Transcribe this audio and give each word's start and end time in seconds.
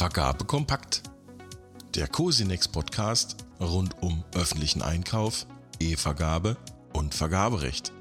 Vergabe 0.00 0.46
kompakt. 0.46 1.02
Der 1.94 2.08
Cosinex 2.08 2.68
Podcast 2.68 3.36
rund 3.60 4.02
um 4.02 4.24
öffentlichen 4.34 4.80
Einkauf, 4.80 5.46
E-Vergabe 5.78 6.56
und 6.94 7.14
Vergaberecht. 7.14 7.92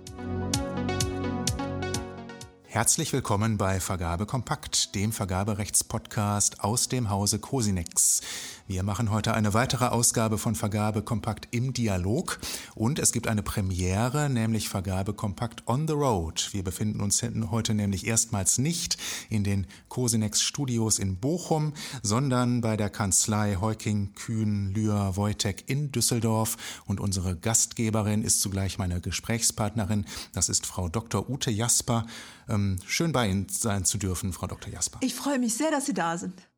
Herzlich 2.63 3.11
willkommen 3.11 3.57
bei 3.57 3.81
Vergabe 3.81 4.25
Kompakt, 4.25 4.95
dem 4.95 5.11
Vergaberechtspodcast 5.11 6.63
aus 6.63 6.87
dem 6.87 7.09
Hause 7.09 7.39
Cosinex. 7.39 8.21
Wir 8.69 8.83
machen 8.83 9.09
heute 9.09 9.33
eine 9.33 9.55
weitere 9.55 9.85
Ausgabe 9.85 10.37
von 10.37 10.53
Vergabe 10.53 11.01
Kompakt 11.01 11.47
im 11.49 11.73
Dialog 11.73 12.39
und 12.75 12.99
es 12.99 13.11
gibt 13.11 13.27
eine 13.27 13.41
Premiere, 13.41 14.29
nämlich 14.29 14.69
Vergabe 14.69 15.15
Kompakt 15.15 15.67
on 15.67 15.87
the 15.87 15.95
Road. 15.95 16.49
Wir 16.51 16.63
befinden 16.63 17.01
uns 17.01 17.23
heute 17.49 17.73
nämlich 17.73 18.05
erstmals 18.05 18.59
nicht 18.59 18.97
in 19.27 19.43
den 19.43 19.65
Cosinex 19.87 20.43
Studios 20.43 20.99
in 20.99 21.17
Bochum, 21.17 21.73
sondern 22.03 22.61
bei 22.61 22.77
der 22.77 22.91
Kanzlei 22.91 23.57
Heuking, 23.59 24.13
Kühn, 24.13 24.71
Lühr, 24.71 25.15
Wojtek 25.15 25.63
in 25.65 25.91
Düsseldorf 25.91 26.55
und 26.85 26.99
unsere 26.99 27.35
Gastgeberin 27.35 28.21
ist 28.21 28.39
zugleich 28.39 28.77
meine 28.77 29.01
Gesprächspartnerin. 29.01 30.05
Das 30.31 30.47
ist 30.47 30.67
Frau 30.67 30.89
Dr. 30.89 31.27
Ute 31.27 31.49
Jasper. 31.49 32.05
Ähm, 32.47 32.77
schön 32.85 33.13
bei 33.13 33.29
Ihnen 33.29 33.47
sein 33.49 33.83
zu 33.83 33.97
dürfen, 33.97 34.31
Frau 34.31 34.45
Dr. 34.45 34.71
Jasper. 34.71 34.99
Ich 35.01 35.15
freue 35.15 35.39
mich 35.39 35.55
sehr, 35.55 35.71
dass 35.71 35.87
Sie 35.87 35.95
da 35.95 36.19
sind. 36.19 36.48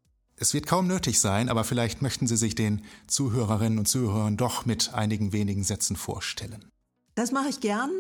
Es 0.41 0.55
wird 0.55 0.65
kaum 0.65 0.87
nötig 0.87 1.19
sein, 1.19 1.49
aber 1.49 1.63
vielleicht 1.63 2.01
möchten 2.01 2.25
Sie 2.25 2.35
sich 2.35 2.55
den 2.55 2.81
Zuhörerinnen 3.05 3.77
und 3.77 3.87
Zuhörern 3.87 4.37
doch 4.37 4.65
mit 4.65 4.91
einigen 4.91 5.33
wenigen 5.33 5.63
Sätzen 5.63 5.95
vorstellen. 5.95 6.65
Das 7.13 7.31
mache 7.31 7.49
ich 7.49 7.59
gern. 7.59 7.91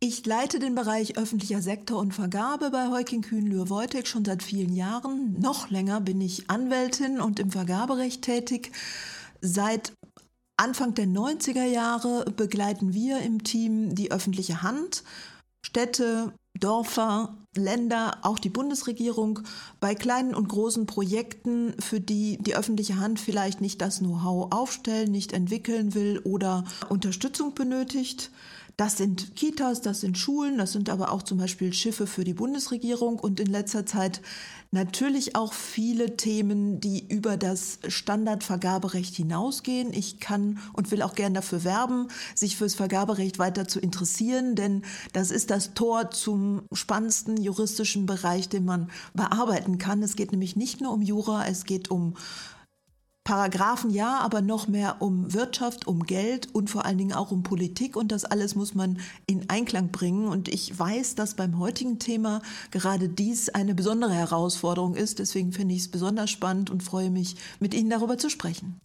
Ich 0.00 0.24
leite 0.24 0.58
den 0.58 0.74
Bereich 0.74 1.18
öffentlicher 1.18 1.60
Sektor 1.60 1.98
und 1.98 2.14
Vergabe 2.14 2.70
bei 2.70 2.88
Heuking 2.88 3.20
Kühn 3.20 3.46
Lühr 3.46 3.68
Wojtek 3.68 4.08
schon 4.08 4.24
seit 4.24 4.42
vielen 4.42 4.74
Jahren. 4.74 5.38
Noch 5.38 5.68
länger 5.68 6.00
bin 6.00 6.22
ich 6.22 6.48
Anwältin 6.48 7.20
und 7.20 7.38
im 7.38 7.50
Vergaberecht 7.50 8.22
tätig. 8.22 8.72
Seit 9.42 9.92
Anfang 10.56 10.94
der 10.94 11.06
90er 11.06 11.66
Jahre 11.66 12.24
begleiten 12.34 12.94
wir 12.94 13.18
im 13.20 13.44
Team 13.44 13.94
die 13.94 14.10
öffentliche 14.10 14.62
Hand, 14.62 15.04
Städte, 15.60 16.32
Dörfer, 16.58 17.34
Länder, 17.54 18.18
auch 18.22 18.38
die 18.38 18.50
Bundesregierung 18.50 19.40
bei 19.80 19.94
kleinen 19.94 20.34
und 20.34 20.48
großen 20.48 20.86
Projekten, 20.86 21.74
für 21.80 22.00
die 22.00 22.38
die 22.40 22.54
öffentliche 22.54 22.98
Hand 22.98 23.20
vielleicht 23.20 23.60
nicht 23.60 23.80
das 23.80 23.98
Know-how 23.98 24.52
aufstellen, 24.52 25.10
nicht 25.10 25.32
entwickeln 25.32 25.94
will 25.94 26.20
oder 26.24 26.64
Unterstützung 26.88 27.54
benötigt. 27.54 28.30
Das 28.78 28.98
sind 28.98 29.34
Kitas, 29.36 29.80
das 29.80 30.02
sind 30.02 30.18
Schulen, 30.18 30.58
das 30.58 30.72
sind 30.72 30.90
aber 30.90 31.10
auch 31.10 31.22
zum 31.22 31.38
Beispiel 31.38 31.72
Schiffe 31.72 32.06
für 32.06 32.24
die 32.24 32.34
Bundesregierung 32.34 33.18
und 33.18 33.40
in 33.40 33.46
letzter 33.46 33.86
Zeit 33.86 34.20
natürlich 34.70 35.34
auch 35.34 35.54
viele 35.54 36.18
Themen, 36.18 36.78
die 36.78 37.08
über 37.08 37.38
das 37.38 37.78
Standardvergaberecht 37.88 39.14
hinausgehen. 39.14 39.94
Ich 39.94 40.20
kann 40.20 40.58
und 40.74 40.90
will 40.90 41.00
auch 41.00 41.14
gern 41.14 41.32
dafür 41.32 41.64
werben, 41.64 42.08
sich 42.34 42.58
fürs 42.58 42.74
Vergaberecht 42.74 43.38
weiter 43.38 43.66
zu 43.66 43.80
interessieren, 43.80 44.56
denn 44.56 44.82
das 45.14 45.30
ist 45.30 45.50
das 45.50 45.72
Tor 45.72 46.10
zum 46.10 46.64
spannendsten 46.70 47.38
juristischen 47.38 48.04
Bereich, 48.04 48.50
den 48.50 48.66
man 48.66 48.90
bearbeiten 49.14 49.78
kann. 49.78 50.02
Es 50.02 50.16
geht 50.16 50.32
nämlich 50.32 50.54
nicht 50.54 50.82
nur 50.82 50.92
um 50.92 51.00
Jura, 51.00 51.46
es 51.46 51.64
geht 51.64 51.90
um 51.90 52.12
Paragraphen 53.26 53.90
ja, 53.90 54.20
aber 54.20 54.40
noch 54.40 54.68
mehr 54.68 55.02
um 55.02 55.34
Wirtschaft, 55.34 55.88
um 55.88 56.04
Geld 56.04 56.54
und 56.54 56.70
vor 56.70 56.86
allen 56.86 56.96
Dingen 56.96 57.12
auch 57.12 57.32
um 57.32 57.42
Politik. 57.42 57.96
Und 57.96 58.12
das 58.12 58.24
alles 58.24 58.54
muss 58.54 58.76
man 58.76 59.00
in 59.26 59.50
Einklang 59.50 59.90
bringen. 59.90 60.28
Und 60.28 60.46
ich 60.46 60.78
weiß, 60.78 61.16
dass 61.16 61.34
beim 61.34 61.58
heutigen 61.58 61.98
Thema 61.98 62.40
gerade 62.70 63.08
dies 63.08 63.48
eine 63.48 63.74
besondere 63.74 64.14
Herausforderung 64.14 64.94
ist. 64.94 65.18
Deswegen 65.18 65.52
finde 65.52 65.74
ich 65.74 65.80
es 65.80 65.90
besonders 65.90 66.30
spannend 66.30 66.70
und 66.70 66.84
freue 66.84 67.10
mich, 67.10 67.34
mit 67.58 67.74
Ihnen 67.74 67.90
darüber 67.90 68.16
zu 68.16 68.30
sprechen. 68.30 68.80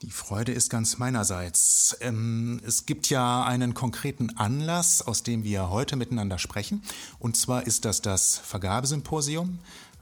Die 0.00 0.10
Freude 0.10 0.52
ist 0.52 0.70
ganz 0.70 0.96
meinerseits. 0.96 1.94
Ähm, 2.00 2.62
es 2.66 2.86
gibt 2.86 3.10
ja 3.10 3.44
einen 3.44 3.74
konkreten 3.74 4.30
Anlass, 4.38 5.02
aus 5.02 5.22
dem 5.22 5.44
wir 5.44 5.68
heute 5.68 5.96
miteinander 5.96 6.38
sprechen. 6.38 6.82
Und 7.18 7.36
zwar 7.36 7.66
ist 7.66 7.84
das 7.84 8.00
das 8.00 8.38
Vergabesymposium 8.38 9.58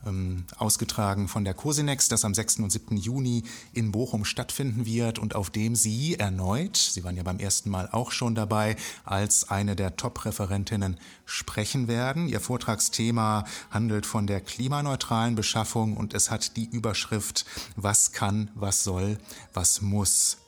ähm, 0.08 0.44
ausgetragen 0.56 1.28
von 1.28 1.44
der 1.44 1.54
Cosinex, 1.54 2.08
das 2.08 2.24
am 2.24 2.34
6. 2.34 2.58
und 2.60 2.70
7. 2.70 2.96
Juni 2.96 3.44
in 3.72 3.92
Bochum 3.92 4.24
stattfinden 4.24 4.86
wird 4.86 5.18
und 5.18 5.34
auf 5.34 5.50
dem 5.50 5.74
Sie 5.74 6.16
erneut, 6.16 6.76
Sie 6.76 7.04
waren 7.04 7.16
ja 7.16 7.22
beim 7.22 7.38
ersten 7.38 7.70
Mal 7.70 7.88
auch 7.92 8.10
schon 8.10 8.34
dabei, 8.34 8.76
als 9.04 9.50
eine 9.50 9.76
der 9.76 9.96
Top-Referentinnen 9.96 10.96
sprechen 11.24 11.88
werden. 11.88 12.28
Ihr 12.28 12.40
Vortragsthema 12.40 13.44
handelt 13.70 14.06
von 14.06 14.26
der 14.26 14.40
klimaneutralen 14.40 15.34
Beschaffung 15.34 15.96
und 15.96 16.14
es 16.14 16.30
hat 16.30 16.56
die 16.56 16.68
Überschrift 16.68 17.44
Was 17.76 18.12
kann, 18.12 18.50
was 18.54 18.84
soll, 18.84 19.18
was 19.52 19.80
muss. 19.82 20.38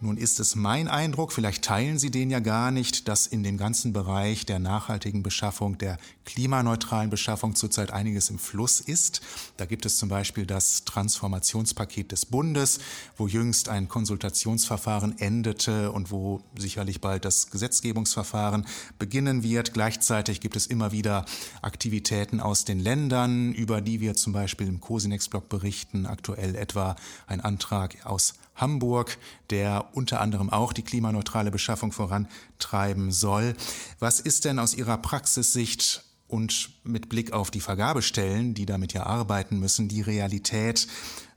Nun 0.00 0.16
ist 0.16 0.38
es 0.38 0.54
mein 0.54 0.86
Eindruck, 0.86 1.32
vielleicht 1.32 1.64
teilen 1.64 1.98
Sie 1.98 2.12
den 2.12 2.30
ja 2.30 2.38
gar 2.38 2.70
nicht, 2.70 3.08
dass 3.08 3.26
in 3.26 3.42
dem 3.42 3.56
ganzen 3.56 3.92
Bereich 3.92 4.46
der 4.46 4.60
nachhaltigen 4.60 5.24
Beschaffung, 5.24 5.76
der 5.76 5.98
klimaneutralen 6.24 7.10
Beschaffung 7.10 7.56
zurzeit 7.56 7.90
einiges 7.90 8.30
im 8.30 8.38
Fluss 8.38 8.78
ist. 8.78 9.22
Da 9.56 9.64
gibt 9.66 9.84
es 9.86 9.96
zum 9.96 10.08
Beispiel 10.08 10.46
das 10.46 10.84
Transformationspaket 10.84 12.12
des 12.12 12.26
Bundes, 12.26 12.78
wo 13.16 13.26
jüngst 13.26 13.68
ein 13.68 13.88
Konsultationsverfahren 13.88 15.18
endete 15.18 15.90
und 15.90 16.12
wo 16.12 16.42
sicherlich 16.56 17.00
bald 17.00 17.24
das 17.24 17.50
Gesetzgebungsverfahren 17.50 18.66
beginnen 19.00 19.42
wird. 19.42 19.74
Gleichzeitig 19.74 20.40
gibt 20.40 20.54
es 20.54 20.68
immer 20.68 20.92
wieder 20.92 21.24
Aktivitäten 21.60 22.38
aus 22.38 22.64
den 22.64 22.78
Ländern, 22.78 23.52
über 23.52 23.80
die 23.80 24.00
wir 24.00 24.14
zum 24.14 24.32
Beispiel 24.32 24.68
im 24.68 24.80
Cosinex-Blog 24.80 25.48
berichten. 25.48 26.06
Aktuell 26.06 26.54
etwa 26.54 26.94
ein 27.26 27.40
Antrag 27.40 28.06
aus 28.06 28.34
Hamburg, 28.58 29.18
der 29.50 29.88
unter 29.94 30.20
anderem 30.20 30.50
auch 30.50 30.72
die 30.72 30.82
klimaneutrale 30.82 31.50
Beschaffung 31.50 31.92
vorantreiben 31.92 33.10
soll. 33.10 33.54
Was 33.98 34.20
ist 34.20 34.44
denn 34.44 34.58
aus 34.58 34.74
Ihrer 34.74 34.98
Praxissicht 34.98 36.04
und 36.28 36.70
mit 36.84 37.08
Blick 37.08 37.32
auf 37.32 37.50
die 37.50 37.60
Vergabestellen, 37.60 38.54
die 38.54 38.66
damit 38.66 38.92
ja 38.92 39.04
arbeiten 39.04 39.58
müssen, 39.58 39.88
die 39.88 40.02
Realität, 40.02 40.86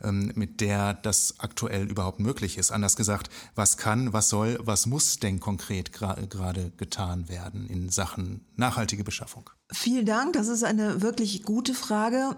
ähm, 0.03 0.31
mit 0.35 0.61
der 0.61 0.93
das 0.93 1.35
aktuell 1.39 1.89
überhaupt 1.89 2.19
möglich 2.19 2.57
ist. 2.57 2.71
Anders 2.71 2.95
gesagt, 2.95 3.29
was 3.55 3.77
kann, 3.77 4.13
was 4.13 4.29
soll, 4.29 4.59
was 4.61 4.85
muss 4.85 5.17
denn 5.17 5.39
konkret 5.39 5.93
gerade 5.93 6.71
getan 6.77 7.29
werden 7.29 7.67
in 7.67 7.89
Sachen 7.89 8.45
nachhaltige 8.57 9.03
Beschaffung? 9.03 9.49
Vielen 9.71 10.05
Dank, 10.05 10.33
das 10.33 10.49
ist 10.49 10.63
eine 10.63 11.01
wirklich 11.01 11.43
gute 11.43 11.73
Frage. 11.73 12.35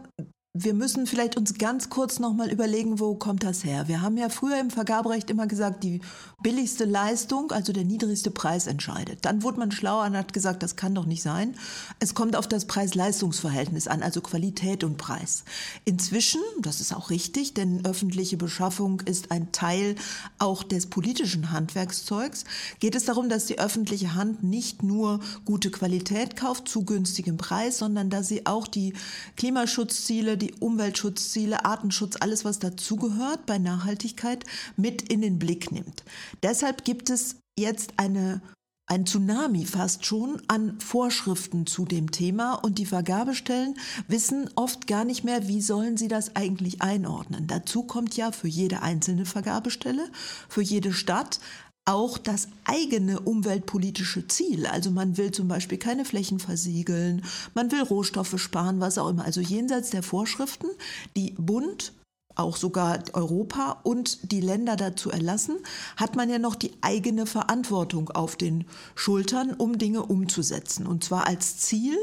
Wir 0.56 0.76
müssen 0.76 1.08
vielleicht 1.08 1.36
uns 1.36 1.56
ganz 1.56 1.90
kurz 1.90 2.20
nochmal 2.20 2.52
überlegen, 2.52 3.00
wo 3.00 3.16
kommt 3.16 3.44
das 3.44 3.64
her? 3.64 3.88
Wir 3.88 4.04
haben 4.04 4.18
ja 4.18 4.30
früher 4.30 4.60
im 4.60 4.70
Vergaberecht 4.70 5.32
immer 5.32 5.48
gesagt, 5.48 5.84
die 5.84 6.00
billigste 6.44 6.86
Leistung, 6.86 7.52
also 7.52 7.74
der 7.74 7.86
niedrigste 7.86 8.30
Preis 8.30 8.68
entscheidet. 8.68 9.26
Dann 9.26 9.42
wurde 9.42 9.58
man 9.58 9.72
schlauer 9.72 10.06
und 10.06 10.16
hat 10.16 10.32
gesagt, 10.32 10.62
das 10.62 10.76
kann 10.76 10.94
doch 10.94 11.08
nicht 11.08 11.24
sein. 11.24 11.56
Es 12.00 12.14
kommt 12.14 12.36
auf 12.36 12.48
das 12.48 12.66
Preis-Leistungs-Verhältnis 12.66 13.88
an, 13.88 14.04
also 14.04 14.22
Qualität 14.22 14.84
und 14.84 15.00
Preis. 15.00 15.44
Inzwischen, 15.86 16.42
das 16.62 16.82
ist 16.82 16.94
auch 16.94 17.10
richtig, 17.10 17.56
denn 17.56 17.84
öffentliche 17.84 18.38
Beschaffung 18.38 19.00
ist 19.00 19.32
ein 19.32 19.52
Teil 19.54 19.96
auch 20.38 20.62
des 20.62 20.86
politischen 20.86 21.50
Handwerkszeugs, 21.50 22.44
geht 22.80 22.94
es 22.94 23.06
darum, 23.06 23.28
dass 23.28 23.48
die 23.48 23.58
öffentliche 23.58 24.14
Hand 24.14 24.44
nicht 24.44 24.84
nur 24.84 25.20
gute 25.46 25.72
Qualität 25.72 26.36
kauft 26.36 26.68
zu 26.68 26.86
günstigem 26.86 27.38
Preis, 27.38 27.80
sondern 27.80 28.12
dass 28.12 28.28
sie 28.28 28.46
auch 28.46 28.68
die 28.68 28.94
Klimaschutzziele, 29.36 30.43
die 30.44 30.54
Umweltschutzziele, 30.60 31.64
Artenschutz, 31.64 32.18
alles 32.20 32.44
was 32.44 32.60
dazugehört 32.60 33.46
bei 33.46 33.58
Nachhaltigkeit 33.58 34.44
mit 34.76 35.02
in 35.02 35.22
den 35.22 35.40
Blick 35.40 35.72
nimmt. 35.72 36.04
Deshalb 36.44 36.84
gibt 36.84 37.10
es 37.10 37.38
jetzt 37.58 37.94
eine 37.98 38.42
ein 38.86 39.06
Tsunami 39.06 39.66
fast 39.66 40.06
schon 40.06 40.42
an 40.50 40.78
Vorschriften 40.82 41.66
zu 41.66 41.86
dem 41.86 42.12
Thema 42.12 42.56
und 42.56 42.80
die 42.80 42.86
Vergabestellen 42.86 43.76
wissen 44.10 44.50
oft 44.56 44.88
gar 44.88 45.06
nicht 45.06 45.24
mehr, 45.24 45.48
wie 45.48 45.62
sollen 45.62 45.96
sie 45.96 46.10
das 46.10 46.36
eigentlich 46.36 46.82
einordnen. 46.82 47.48
Dazu 47.48 47.84
kommt 47.84 48.18
ja 48.18 48.34
für 48.34 48.50
jede 48.50 48.82
einzelne 48.82 49.26
Vergabestelle, 49.26 50.10
für 50.50 50.62
jede 50.62 50.92
Stadt 50.92 51.40
auch 51.86 52.18
das 52.18 52.48
eigene 52.64 53.20
umweltpolitische 53.20 54.28
Ziel. 54.28 54.66
Also 54.68 54.92
man 54.92 55.18
will 55.18 55.32
zum 55.32 55.48
Beispiel 55.48 55.78
keine 55.78 56.06
Flächen 56.06 56.40
versiegeln, 56.40 57.24
man 57.54 57.72
will 57.72 57.82
Rohstoffe 57.82 58.40
sparen, 58.40 58.80
was 58.80 58.98
auch 58.98 59.10
immer. 59.10 59.26
Also 59.26 59.42
jenseits 59.42 59.90
der 59.90 60.04
Vorschriften, 60.04 60.68
die 61.16 61.36
Bund 61.38 61.94
auch 62.36 62.58
sogar 62.58 63.04
Europa 63.14 63.80
und 63.84 64.32
die 64.32 64.42
Länder 64.42 64.76
dazu 64.76 65.12
erlassen, 65.12 65.58
hat 65.98 66.16
man 66.16 66.30
ja 66.30 66.40
noch 66.40 66.56
die 66.56 66.72
eigene 66.82 67.26
Verantwortung 67.26 68.10
auf 68.10 68.36
den 68.36 68.66
Schultern, 68.96 69.54
um 69.54 69.78
Dinge 69.78 70.04
umzusetzen. 70.04 70.88
Und 70.88 71.04
zwar 71.04 71.28
als 71.28 71.58
Ziel 71.58 71.96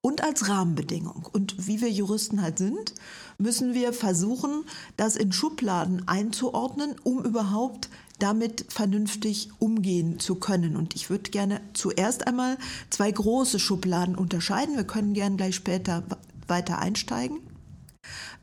und 0.00 0.22
als 0.22 0.48
Rahmenbedingung. 0.48 1.28
Und 1.32 1.66
wie 1.66 1.80
wir 1.80 1.90
Juristen 1.90 2.40
halt 2.40 2.58
sind, 2.58 2.94
müssen 3.38 3.74
wir 3.74 3.92
versuchen, 3.92 4.64
das 4.96 5.16
in 5.16 5.32
Schubladen 5.32 6.06
einzuordnen, 6.08 6.94
um 7.02 7.22
überhaupt 7.24 7.88
damit 8.18 8.66
vernünftig 8.68 9.50
umgehen 9.58 10.18
zu 10.18 10.36
können. 10.36 10.76
Und 10.76 10.94
ich 10.94 11.10
würde 11.10 11.30
gerne 11.30 11.60
zuerst 11.72 12.26
einmal 12.26 12.58
zwei 12.90 13.10
große 13.10 13.58
Schubladen 13.58 14.14
unterscheiden. 14.14 14.76
Wir 14.76 14.84
können 14.84 15.14
gerne 15.14 15.36
gleich 15.36 15.54
später 15.54 16.04
weiter 16.46 16.78
einsteigen. 16.78 17.38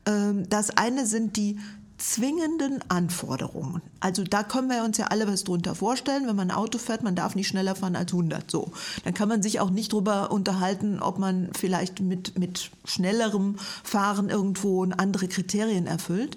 Ähm, 0.06 0.48
das 0.48 0.70
eine 0.76 1.06
sind 1.06 1.36
die 1.36 1.58
zwingenden 2.02 2.80
Anforderungen. 2.88 3.80
Also 4.00 4.24
da 4.24 4.42
können 4.42 4.68
wir 4.68 4.82
uns 4.82 4.98
ja 4.98 5.06
alle 5.06 5.28
was 5.28 5.44
drunter 5.44 5.76
vorstellen. 5.76 6.26
Wenn 6.26 6.34
man 6.34 6.50
ein 6.50 6.56
Auto 6.56 6.78
fährt, 6.78 7.04
man 7.04 7.14
darf 7.14 7.36
nicht 7.36 7.46
schneller 7.46 7.76
fahren 7.76 7.94
als 7.94 8.12
100. 8.12 8.50
So, 8.50 8.72
dann 9.04 9.14
kann 9.14 9.28
man 9.28 9.40
sich 9.42 9.60
auch 9.60 9.70
nicht 9.70 9.92
darüber 9.92 10.32
unterhalten, 10.32 11.00
ob 11.00 11.18
man 11.20 11.50
vielleicht 11.56 12.00
mit, 12.00 12.36
mit 12.38 12.70
schnellerem 12.84 13.56
Fahren 13.84 14.30
irgendwo 14.30 14.82
andere 14.84 15.28
Kriterien 15.28 15.86
erfüllt. 15.86 16.36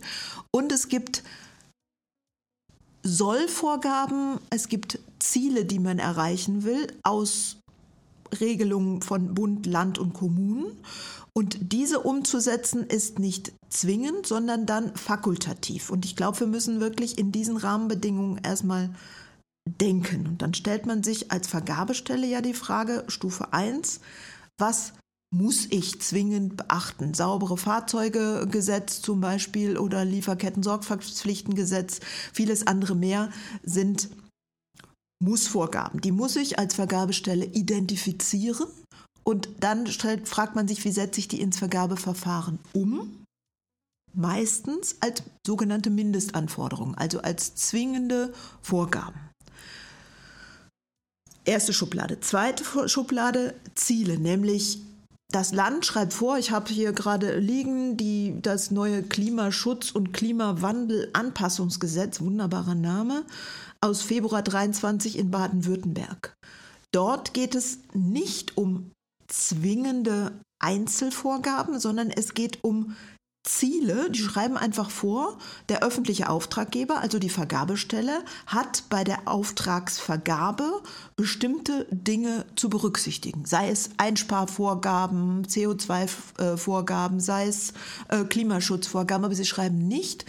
Und 0.51 0.71
es 0.71 0.87
gibt 0.87 1.23
Sollvorgaben, 3.05 4.39
es 4.49 4.67
gibt 4.67 4.99
Ziele, 5.19 5.65
die 5.65 5.79
man 5.79 5.99
erreichen 5.99 6.63
will, 6.63 6.87
aus 7.03 7.57
Regelungen 8.39 9.01
von 9.01 9.35
Bund, 9.35 9.65
Land 9.67 9.99
und 9.99 10.13
Kommunen. 10.13 10.65
Und 11.33 11.71
diese 11.73 11.99
umzusetzen 11.99 12.83
ist 12.83 13.19
nicht 13.19 13.53
zwingend, 13.69 14.25
sondern 14.25 14.65
dann 14.65 14.95
fakultativ. 14.95 15.89
Und 15.89 16.05
ich 16.05 16.15
glaube, 16.15 16.39
wir 16.39 16.47
müssen 16.47 16.79
wirklich 16.79 17.17
in 17.17 17.31
diesen 17.31 17.57
Rahmenbedingungen 17.57 18.39
erstmal 18.43 18.89
denken. 19.67 20.27
Und 20.27 20.41
dann 20.41 20.53
stellt 20.53 20.85
man 20.85 21.03
sich 21.03 21.31
als 21.31 21.47
Vergabestelle 21.47 22.25
ja 22.25 22.41
die 22.41 22.53
Frage, 22.53 23.03
Stufe 23.07 23.53
1, 23.53 23.99
was 24.57 24.93
muss 25.35 25.67
ich 25.69 26.01
zwingend 26.01 26.55
beachten? 26.57 27.13
Saubere 27.13 27.57
Fahrzeugegesetz 27.57 29.01
zum 29.01 29.19
Beispiel 29.21 29.77
oder 29.77 30.05
Lieferketten-Sorgfaltspflichtengesetz, 30.05 31.99
vieles 32.33 32.65
andere 32.67 32.95
mehr 32.95 33.29
sind 33.63 34.09
Mussvorgaben. 35.21 36.01
Die 36.01 36.11
muss 36.11 36.35
ich 36.35 36.57
als 36.57 36.75
Vergabestelle 36.75 37.45
identifizieren 37.45 38.67
und 39.23 39.49
dann 39.59 39.87
stellt, 39.87 40.29
fragt 40.29 40.55
man 40.55 40.67
sich, 40.67 40.83
wie 40.85 40.91
setze 40.91 41.19
ich 41.19 41.27
die 41.27 41.41
ins 41.41 41.57
Vergabeverfahren 41.57 42.59
um? 42.73 43.23
Meistens 44.13 44.95
als 45.01 45.23
sogenannte 45.45 45.89
Mindestanforderungen, 45.89 46.95
also 46.95 47.19
als 47.19 47.55
zwingende 47.55 48.33
Vorgaben. 48.61 49.19
Erste 51.43 51.73
Schublade. 51.73 52.21
Zweite 52.21 52.87
Schublade, 52.87 53.55
Ziele, 53.75 54.17
nämlich 54.17 54.79
das 55.35 55.51
Land 55.51 55.85
schreibt 55.85 56.13
vor, 56.13 56.37
ich 56.37 56.51
habe 56.51 56.71
hier 56.71 56.93
gerade 56.93 57.37
liegen, 57.37 57.97
die, 57.97 58.37
das 58.41 58.71
neue 58.71 59.03
Klimaschutz- 59.03 59.91
und 59.91 60.13
Klimawandel-Anpassungsgesetz, 60.13 62.21
wunderbarer 62.21 62.73
Name, 62.73 63.25
aus 63.81 64.01
Februar 64.01 64.41
23 64.41 65.19
in 65.19 65.31
Baden-Württemberg. 65.31 66.33
Dort 66.93 67.33
geht 67.33 67.53
es 67.53 67.79
nicht 67.93 68.55
um 68.55 68.91
zwingende 69.27 70.31
Einzelvorgaben, 70.63 71.81
sondern 71.81 72.11
es 72.11 72.33
geht 72.33 72.63
um 72.63 72.95
Ziele, 73.45 74.09
die 74.09 74.19
schreiben 74.19 74.57
einfach 74.57 74.89
vor, 74.89 75.37
der 75.69 75.83
öffentliche 75.83 76.29
Auftraggeber, 76.29 76.99
also 76.99 77.19
die 77.19 77.29
Vergabestelle, 77.29 78.23
hat 78.47 78.83
bei 78.89 79.03
der 79.03 79.27
Auftragsvergabe 79.27 80.81
bestimmte 81.15 81.85
Dinge 81.91 82.45
zu 82.55 82.69
berücksichtigen. 82.69 83.45
Sei 83.45 83.69
es 83.69 83.91
Einsparvorgaben, 83.97 85.45
CO2-Vorgaben, 85.45 87.19
sei 87.19 87.47
es 87.47 87.73
äh, 88.09 88.23
Klimaschutzvorgaben, 88.23 89.25
aber 89.25 89.35
sie 89.35 89.45
schreiben 89.45 89.87
nicht, 89.87 90.25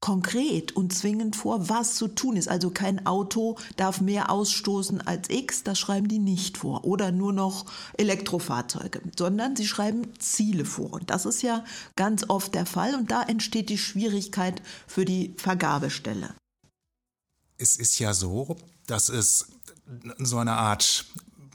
konkret 0.00 0.72
und 0.72 0.94
zwingend 0.94 1.36
vor, 1.36 1.68
was 1.68 1.94
zu 1.94 2.08
tun 2.08 2.36
ist. 2.36 2.48
Also 2.48 2.70
kein 2.70 3.06
Auto 3.06 3.56
darf 3.76 4.00
mehr 4.00 4.30
ausstoßen 4.30 5.06
als 5.06 5.28
X, 5.28 5.62
das 5.62 5.78
schreiben 5.78 6.08
die 6.08 6.18
nicht 6.18 6.56
vor. 6.56 6.84
Oder 6.84 7.12
nur 7.12 7.32
noch 7.32 7.66
Elektrofahrzeuge, 7.98 9.02
sondern 9.16 9.56
sie 9.56 9.66
schreiben 9.66 10.08
Ziele 10.18 10.64
vor. 10.64 10.94
Und 10.94 11.10
das 11.10 11.26
ist 11.26 11.42
ja 11.42 11.64
ganz 11.96 12.24
oft 12.28 12.54
der 12.54 12.66
Fall 12.66 12.94
und 12.94 13.10
da 13.10 13.22
entsteht 13.22 13.68
die 13.68 13.78
Schwierigkeit 13.78 14.62
für 14.86 15.04
die 15.04 15.34
Vergabestelle. 15.36 16.34
Es 17.58 17.76
ist 17.76 17.98
ja 17.98 18.14
so, 18.14 18.56
dass 18.86 19.10
es 19.10 19.48
so 20.18 20.38
eine 20.38 20.52
Art 20.52 21.04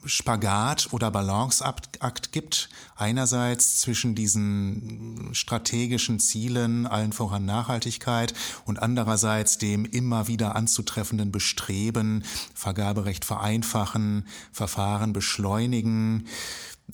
Spagat 0.06 0.90
oder 0.92 1.12
Balanceakt 1.12 2.32
gibt. 2.32 2.70
Einerseits 2.96 3.80
zwischen 3.80 4.16
diesen 4.16 5.30
strategischen 5.34 6.20
Zielen, 6.20 6.86
allen 6.86 7.12
voran 7.12 7.46
Nachhaltigkeit, 7.46 8.34
und 8.66 8.82
andererseits 8.82 9.58
dem 9.58 9.86
immer 9.86 10.28
wieder 10.28 10.56
anzutreffenden 10.56 11.32
Bestreben, 11.32 12.24
Vergaberecht 12.54 13.26
vereinfachen, 13.26 14.28
Verfahren 14.52 15.14
beschleunigen. 15.14 16.28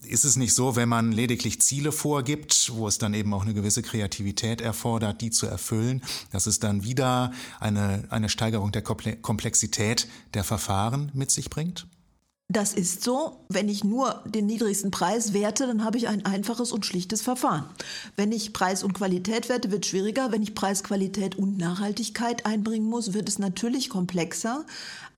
Ist 0.03 0.23
es 0.23 0.37
nicht 0.37 0.53
so, 0.53 0.75
wenn 0.77 0.87
man 0.87 1.11
lediglich 1.11 1.61
Ziele 1.61 1.91
vorgibt, 1.91 2.71
wo 2.73 2.87
es 2.87 2.97
dann 2.97 3.13
eben 3.13 3.33
auch 3.33 3.43
eine 3.43 3.53
gewisse 3.53 3.81
Kreativität 3.81 4.61
erfordert, 4.61 5.21
die 5.21 5.31
zu 5.31 5.47
erfüllen, 5.47 6.01
dass 6.31 6.47
es 6.47 6.59
dann 6.59 6.83
wieder 6.83 7.33
eine, 7.59 8.05
eine 8.09 8.29
Steigerung 8.29 8.71
der 8.71 8.83
Komplexität 8.83 10.07
der 10.33 10.45
Verfahren 10.45 11.11
mit 11.13 11.29
sich 11.29 11.49
bringt? 11.49 11.87
Das 12.51 12.73
ist 12.73 13.01
so. 13.01 13.37
Wenn 13.47 13.69
ich 13.69 13.85
nur 13.85 14.21
den 14.25 14.45
niedrigsten 14.45 14.91
Preis 14.91 15.31
werte, 15.31 15.67
dann 15.67 15.85
habe 15.85 15.97
ich 15.97 16.09
ein 16.09 16.25
einfaches 16.25 16.73
und 16.73 16.85
schlichtes 16.85 17.21
Verfahren. 17.21 17.63
Wenn 18.17 18.33
ich 18.33 18.51
Preis 18.51 18.83
und 18.83 18.91
Qualität 18.93 19.47
werte, 19.47 19.71
wird 19.71 19.85
es 19.85 19.89
schwieriger. 19.89 20.33
Wenn 20.33 20.41
ich 20.41 20.53
Preis, 20.53 20.83
Qualität 20.83 21.37
und 21.37 21.57
Nachhaltigkeit 21.57 22.45
einbringen 22.45 22.89
muss, 22.89 23.13
wird 23.13 23.29
es 23.29 23.39
natürlich 23.39 23.89
komplexer. 23.89 24.65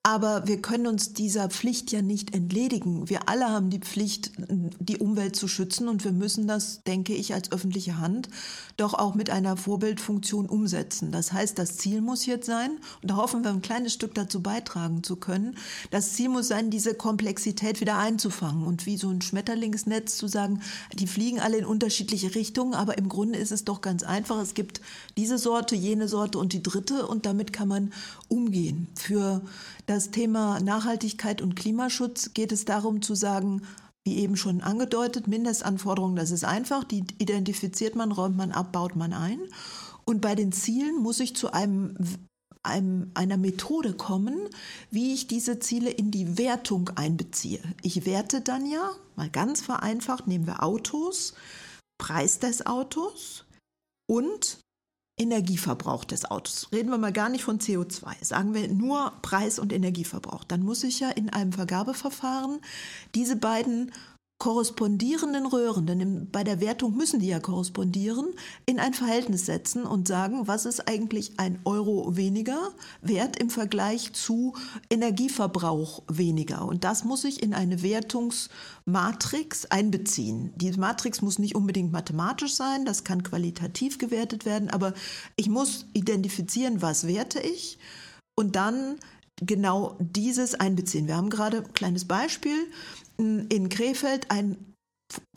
Aber 0.05 0.45
wir 0.47 0.61
können 0.61 0.85
uns 0.85 1.13
dieser 1.13 1.47
Pflicht 1.47 1.93
ja 1.93 2.01
nicht 2.01 2.35
entledigen. 2.35 3.09
Wir 3.09 3.29
alle 3.29 3.47
haben 3.47 3.69
die 3.69 3.79
Pflicht, 3.79 4.33
die 4.37 4.97
Umwelt 4.97 5.37
zu 5.37 5.47
schützen 5.47 5.87
und 5.87 6.03
wir 6.03 6.11
müssen 6.11 6.45
das, 6.45 6.83
denke 6.83 7.13
ich, 7.13 7.33
als 7.33 7.53
öffentliche 7.53 7.99
Hand 7.99 8.27
doch 8.75 8.93
auch 8.95 9.15
mit 9.15 9.29
einer 9.29 9.55
Vorbildfunktion 9.55 10.49
umsetzen. 10.49 11.13
Das 11.13 11.31
heißt, 11.31 11.57
das 11.57 11.77
Ziel 11.77 12.01
muss 12.01 12.25
jetzt 12.25 12.47
sein, 12.47 12.71
und 13.01 13.11
da 13.11 13.15
hoffen 13.15 13.45
wir 13.45 13.51
ein 13.51 13.61
kleines 13.61 13.93
Stück 13.93 14.13
dazu 14.13 14.41
beitragen 14.41 15.03
zu 15.03 15.15
können, 15.15 15.55
das 15.89 16.11
Ziel 16.11 16.27
muss 16.27 16.49
sein, 16.49 16.69
diese 16.69 16.95
Komplexität 16.95 17.79
wieder 17.79 17.97
einzufangen 17.97 18.65
und 18.65 18.85
wie 18.85 18.97
so 18.97 19.09
ein 19.09 19.21
Schmetterlingsnetz 19.21 20.17
zu 20.17 20.27
sagen, 20.27 20.61
die 20.93 21.07
fliegen 21.07 21.39
alle 21.39 21.59
in 21.59 21.65
unterschiedliche 21.65 22.35
Richtungen, 22.35 22.73
aber 22.73 22.97
im 22.97 23.07
Grunde 23.07 23.39
ist 23.39 23.53
es 23.53 23.63
doch 23.63 23.79
ganz 23.79 24.03
einfach. 24.03 24.41
Es 24.41 24.53
gibt 24.53 24.81
diese 25.15 25.37
Sorte, 25.37 25.77
jene 25.77 26.09
Sorte 26.09 26.39
und 26.39 26.51
die 26.51 26.61
dritte 26.61 27.07
und 27.07 27.25
damit 27.25 27.53
kann 27.53 27.69
man 27.69 27.93
umgehen. 28.27 28.87
Für 28.95 29.41
Thema 30.11 30.59
Nachhaltigkeit 30.59 31.41
und 31.41 31.55
Klimaschutz 31.55 32.33
geht 32.33 32.51
es 32.51 32.65
darum 32.65 33.01
zu 33.01 33.15
sagen, 33.15 33.61
wie 34.05 34.17
eben 34.17 34.35
schon 34.35 34.61
angedeutet, 34.61 35.27
Mindestanforderungen, 35.27 36.15
das 36.15 36.31
ist 36.31 36.43
einfach, 36.43 36.83
die 36.83 37.05
identifiziert 37.19 37.95
man, 37.95 38.11
räumt 38.11 38.35
man 38.35 38.51
ab, 38.51 38.71
baut 38.71 38.95
man 38.95 39.13
ein. 39.13 39.39
Und 40.05 40.19
bei 40.21 40.35
den 40.35 40.51
Zielen 40.51 41.01
muss 41.01 41.21
ich 41.21 41.35
zu 41.35 41.53
einem, 41.53 41.95
einem, 42.63 43.11
einer 43.13 43.37
Methode 43.37 43.93
kommen, 43.93 44.49
wie 44.91 45.13
ich 45.13 45.27
diese 45.27 45.59
Ziele 45.59 45.89
in 45.89 46.11
die 46.11 46.37
Wertung 46.37 46.89
einbeziehe. 46.95 47.61
Ich 47.81 48.05
werte 48.05 48.41
dann 48.41 48.65
ja, 48.65 48.91
mal 49.15 49.29
ganz 49.29 49.61
vereinfacht, 49.61 50.27
nehmen 50.27 50.47
wir 50.47 50.63
Autos, 50.63 51.33
Preis 51.97 52.39
des 52.39 52.65
Autos 52.65 53.45
und 54.09 54.59
Energieverbrauch 55.23 56.05
des 56.05 56.25
Autos. 56.25 56.67
Reden 56.71 56.89
wir 56.89 56.97
mal 56.97 57.13
gar 57.13 57.29
nicht 57.29 57.43
von 57.43 57.59
CO2. 57.59 58.23
Sagen 58.23 58.53
wir 58.53 58.67
nur 58.67 59.11
Preis 59.21 59.57
und 59.59 59.73
Energieverbrauch. 59.73 60.43
Dann 60.43 60.63
muss 60.63 60.83
ich 60.83 60.99
ja 60.99 61.09
in 61.09 61.29
einem 61.29 61.53
Vergabeverfahren 61.53 62.59
diese 63.15 63.35
beiden 63.35 63.91
korrespondierenden 64.43 65.45
Röhren, 65.45 65.85
denn 65.85 66.27
bei 66.29 66.43
der 66.43 66.59
Wertung 66.59 66.97
müssen 66.97 67.21
die 67.21 67.27
ja 67.27 67.39
korrespondieren, 67.39 68.25
in 68.65 68.77
ein 68.77 68.93
Verhältnis 68.93 69.45
setzen 69.45 69.85
und 69.85 70.05
sagen, 70.05 70.49
was 70.49 70.65
ist 70.65 70.85
eigentlich 70.89 71.39
ein 71.39 71.59
Euro 71.63 72.17
weniger 72.17 72.59
wert 73.01 73.39
im 73.39 73.49
Vergleich 73.49 74.11
zu 74.11 74.53
Energieverbrauch 74.89 76.03
weniger. 76.09 76.67
Und 76.67 76.83
das 76.83 77.05
muss 77.05 77.23
ich 77.23 77.41
in 77.41 77.53
eine 77.53 77.83
Wertungsmatrix 77.83 79.67
einbeziehen. 79.67 80.51
Diese 80.57 80.77
Matrix 80.77 81.21
muss 81.21 81.39
nicht 81.39 81.55
unbedingt 81.55 81.93
mathematisch 81.93 82.55
sein, 82.55 82.83
das 82.83 83.05
kann 83.05 83.23
qualitativ 83.23 83.97
gewertet 83.97 84.43
werden, 84.43 84.69
aber 84.69 84.93
ich 85.37 85.47
muss 85.47 85.85
identifizieren, 85.93 86.81
was 86.81 87.07
werte 87.07 87.39
ich 87.39 87.77
und 88.35 88.57
dann 88.57 88.97
genau 89.37 89.95
dieses 89.99 90.55
einbeziehen. 90.55 91.07
Wir 91.07 91.15
haben 91.15 91.29
gerade 91.29 91.59
ein 91.59 91.73
kleines 91.73 92.05
Beispiel 92.05 92.67
in 93.17 93.69
Krefeld 93.69 94.31
ein 94.31 94.73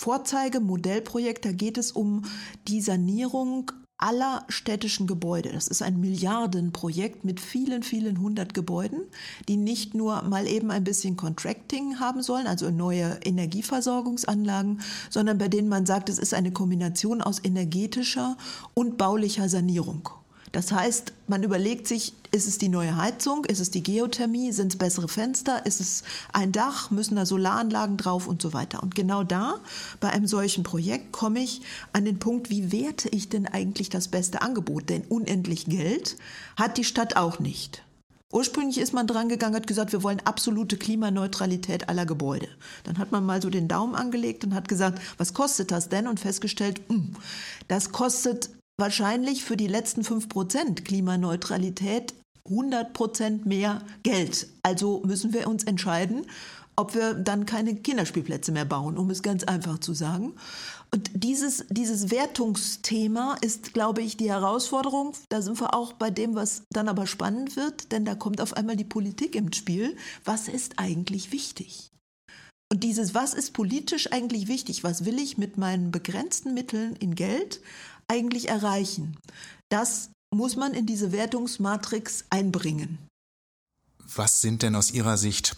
Vorzeigemodellprojekt. 0.00 1.44
Da 1.44 1.52
geht 1.52 1.78
es 1.78 1.92
um 1.92 2.22
die 2.68 2.80
Sanierung 2.80 3.72
aller 3.98 4.44
städtischen 4.48 5.06
Gebäude. 5.06 5.50
Das 5.52 5.68
ist 5.68 5.82
ein 5.82 6.00
Milliardenprojekt 6.00 7.24
mit 7.24 7.40
vielen, 7.40 7.82
vielen 7.82 8.20
hundert 8.20 8.52
Gebäuden, 8.52 9.00
die 9.48 9.56
nicht 9.56 9.94
nur 9.94 10.22
mal 10.22 10.46
eben 10.46 10.70
ein 10.70 10.84
bisschen 10.84 11.16
Contracting 11.16 11.98
haben 11.98 12.22
sollen, 12.22 12.46
also 12.46 12.70
neue 12.70 13.18
Energieversorgungsanlagen, 13.24 14.82
sondern 15.08 15.38
bei 15.38 15.48
denen 15.48 15.68
man 15.68 15.86
sagt, 15.86 16.10
es 16.10 16.18
ist 16.18 16.34
eine 16.34 16.52
Kombination 16.52 17.22
aus 17.22 17.42
energetischer 17.42 18.36
und 18.74 18.98
baulicher 18.98 19.48
Sanierung. 19.48 20.10
Das 20.56 20.72
heißt, 20.72 21.12
man 21.26 21.42
überlegt 21.42 21.86
sich, 21.86 22.14
ist 22.30 22.48
es 22.48 22.56
die 22.56 22.70
neue 22.70 22.96
Heizung, 22.96 23.44
ist 23.44 23.60
es 23.60 23.70
die 23.70 23.82
Geothermie, 23.82 24.52
sind 24.52 24.72
es 24.72 24.78
bessere 24.78 25.06
Fenster, 25.06 25.66
ist 25.66 25.82
es 25.82 26.02
ein 26.32 26.50
Dach, 26.50 26.90
müssen 26.90 27.16
da 27.16 27.26
Solaranlagen 27.26 27.98
drauf 27.98 28.26
und 28.26 28.40
so 28.40 28.54
weiter. 28.54 28.82
Und 28.82 28.94
genau 28.94 29.22
da, 29.22 29.60
bei 30.00 30.08
einem 30.08 30.26
solchen 30.26 30.64
Projekt, 30.64 31.12
komme 31.12 31.40
ich 31.40 31.60
an 31.92 32.06
den 32.06 32.18
Punkt, 32.18 32.48
wie 32.48 32.72
werte 32.72 33.10
ich 33.10 33.28
denn 33.28 33.46
eigentlich 33.46 33.90
das 33.90 34.08
beste 34.08 34.40
Angebot? 34.40 34.88
Denn 34.88 35.02
unendlich 35.02 35.66
Geld 35.66 36.16
hat 36.56 36.78
die 36.78 36.84
Stadt 36.84 37.16
auch 37.16 37.38
nicht. 37.38 37.82
Ursprünglich 38.32 38.78
ist 38.78 38.94
man 38.94 39.06
dran 39.06 39.28
gegangen, 39.28 39.56
hat 39.56 39.66
gesagt, 39.66 39.92
wir 39.92 40.02
wollen 40.02 40.22
absolute 40.24 40.78
Klimaneutralität 40.78 41.90
aller 41.90 42.06
Gebäude. 42.06 42.48
Dann 42.84 42.96
hat 42.96 43.12
man 43.12 43.26
mal 43.26 43.42
so 43.42 43.50
den 43.50 43.68
Daumen 43.68 43.94
angelegt 43.94 44.42
und 44.42 44.54
hat 44.54 44.68
gesagt, 44.68 45.02
was 45.18 45.34
kostet 45.34 45.70
das 45.70 45.90
denn? 45.90 46.06
Und 46.06 46.18
festgestellt, 46.18 46.80
mh, 46.88 46.96
hm, 46.96 47.16
das 47.68 47.92
kostet 47.92 48.48
wahrscheinlich 48.78 49.44
für 49.44 49.56
die 49.56 49.66
letzten 49.66 50.02
5% 50.02 50.84
Klimaneutralität 50.84 52.14
100% 52.48 53.46
mehr 53.46 53.82
Geld. 54.02 54.48
Also 54.62 55.02
müssen 55.04 55.32
wir 55.32 55.48
uns 55.48 55.64
entscheiden, 55.64 56.26
ob 56.76 56.94
wir 56.94 57.14
dann 57.14 57.46
keine 57.46 57.74
Kinderspielplätze 57.74 58.52
mehr 58.52 58.66
bauen, 58.66 58.98
um 58.98 59.10
es 59.10 59.22
ganz 59.22 59.44
einfach 59.44 59.78
zu 59.78 59.94
sagen. 59.94 60.34
Und 60.92 61.10
dieses, 61.14 61.64
dieses 61.70 62.10
Wertungsthema 62.10 63.36
ist, 63.40 63.74
glaube 63.74 64.02
ich, 64.02 64.16
die 64.16 64.30
Herausforderung. 64.30 65.14
Da 65.30 65.42
sind 65.42 65.60
wir 65.60 65.74
auch 65.74 65.94
bei 65.94 66.10
dem, 66.10 66.34
was 66.34 66.62
dann 66.70 66.88
aber 66.88 67.06
spannend 67.06 67.56
wird, 67.56 67.92
denn 67.92 68.04
da 68.04 68.14
kommt 68.14 68.40
auf 68.40 68.56
einmal 68.56 68.76
die 68.76 68.84
Politik 68.84 69.34
ins 69.34 69.56
Spiel. 69.56 69.96
Was 70.24 70.48
ist 70.48 70.78
eigentlich 70.78 71.32
wichtig? 71.32 71.90
Und 72.70 72.82
dieses, 72.82 73.14
was 73.14 73.32
ist 73.34 73.52
politisch 73.52 74.12
eigentlich 74.12 74.48
wichtig? 74.48 74.84
Was 74.84 75.04
will 75.04 75.18
ich 75.18 75.38
mit 75.38 75.56
meinen 75.56 75.90
begrenzten 75.90 76.52
Mitteln 76.52 76.96
in 76.96 77.14
Geld 77.14 77.60
eigentlich 78.08 78.48
erreichen? 78.48 79.16
Das 79.68 80.10
muss 80.34 80.56
man 80.56 80.74
in 80.74 80.86
diese 80.86 81.12
Wertungsmatrix 81.12 82.24
einbringen. 82.30 82.98
Was 84.14 84.40
sind 84.40 84.62
denn 84.62 84.76
aus 84.76 84.90
Ihrer 84.90 85.16
Sicht 85.16 85.56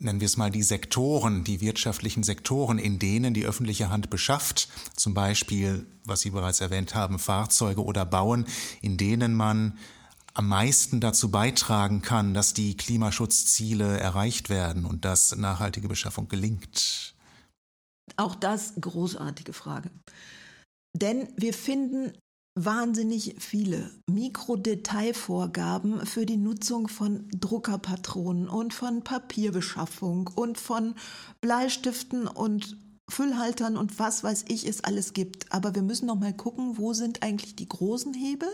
nennen 0.00 0.20
wir 0.20 0.26
es 0.26 0.36
mal 0.36 0.50
die 0.50 0.62
Sektoren, 0.62 1.44
die 1.44 1.60
wirtschaftlichen 1.60 2.22
Sektoren, 2.22 2.78
in 2.78 2.98
denen 2.98 3.34
die 3.34 3.44
öffentliche 3.44 3.90
Hand 3.90 4.10
beschafft, 4.10 4.68
zum 4.96 5.14
Beispiel, 5.14 5.86
was 6.04 6.20
Sie 6.20 6.30
bereits 6.30 6.60
erwähnt 6.60 6.94
haben, 6.94 7.18
Fahrzeuge 7.18 7.84
oder 7.84 8.04
Bauen, 8.04 8.46
in 8.80 8.96
denen 8.96 9.34
man 9.34 9.78
am 10.34 10.48
meisten 10.48 11.00
dazu 11.00 11.30
beitragen 11.30 12.00
kann, 12.02 12.32
dass 12.32 12.54
die 12.54 12.76
Klimaschutzziele 12.76 13.98
erreicht 13.98 14.50
werden 14.50 14.84
und 14.84 15.04
dass 15.04 15.34
nachhaltige 15.36 15.88
Beschaffung 15.88 16.28
gelingt? 16.28 17.14
Auch 18.16 18.34
das 18.34 18.74
großartige 18.80 19.52
Frage. 19.52 19.90
Denn 21.00 21.28
wir 21.36 21.54
finden 21.54 22.12
wahnsinnig 22.56 23.36
viele 23.38 23.90
Mikrodetailvorgaben 24.10 26.04
für 26.04 26.26
die 26.26 26.36
Nutzung 26.36 26.88
von 26.88 27.28
Druckerpatronen 27.30 28.48
und 28.48 28.74
von 28.74 29.04
Papierbeschaffung 29.04 30.28
und 30.34 30.58
von 30.58 30.96
Bleistiften 31.40 32.26
und 32.26 32.76
Füllhaltern 33.08 33.76
und 33.76 33.98
was 34.00 34.24
weiß 34.24 34.46
ich 34.48 34.66
es 34.66 34.82
alles 34.82 35.12
gibt. 35.12 35.52
Aber 35.52 35.74
wir 35.74 35.82
müssen 35.82 36.06
noch 36.06 36.18
mal 36.18 36.36
gucken, 36.36 36.78
wo 36.78 36.92
sind 36.92 37.22
eigentlich 37.22 37.54
die 37.54 37.68
großen 37.68 38.12
Hebel? 38.12 38.48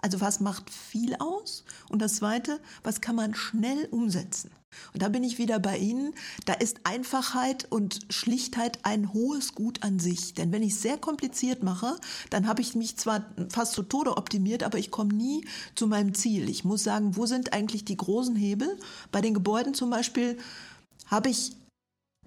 Also 0.00 0.20
was 0.20 0.40
macht 0.40 0.70
viel 0.70 1.16
aus? 1.16 1.64
Und 1.90 2.00
das 2.00 2.16
Zweite, 2.16 2.60
was 2.82 3.00
kann 3.00 3.16
man 3.16 3.34
schnell 3.34 3.86
umsetzen? 3.90 4.50
Und 4.92 5.02
da 5.02 5.08
bin 5.08 5.24
ich 5.24 5.38
wieder 5.38 5.58
bei 5.58 5.78
Ihnen. 5.78 6.14
Da 6.44 6.52
ist 6.52 6.80
Einfachheit 6.84 7.66
und 7.70 8.00
Schlichtheit 8.10 8.78
ein 8.84 9.12
hohes 9.12 9.54
Gut 9.54 9.82
an 9.82 9.98
sich. 9.98 10.34
Denn 10.34 10.52
wenn 10.52 10.62
ich 10.62 10.74
es 10.74 10.82
sehr 10.82 10.98
kompliziert 10.98 11.62
mache, 11.62 11.96
dann 12.30 12.46
habe 12.46 12.60
ich 12.60 12.74
mich 12.74 12.96
zwar 12.96 13.24
fast 13.48 13.72
zu 13.72 13.82
Tode 13.82 14.16
optimiert, 14.16 14.62
aber 14.62 14.78
ich 14.78 14.90
komme 14.90 15.14
nie 15.14 15.46
zu 15.74 15.86
meinem 15.86 16.14
Ziel. 16.14 16.48
Ich 16.48 16.64
muss 16.64 16.84
sagen, 16.84 17.16
wo 17.16 17.26
sind 17.26 17.52
eigentlich 17.52 17.84
die 17.84 17.96
großen 17.96 18.36
Hebel? 18.36 18.78
Bei 19.10 19.20
den 19.20 19.34
Gebäuden 19.34 19.74
zum 19.74 19.90
Beispiel 19.90 20.38
habe 21.06 21.30
ich 21.30 21.52